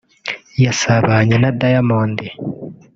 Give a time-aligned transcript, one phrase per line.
[0.63, 2.17] yasabanye na Diamond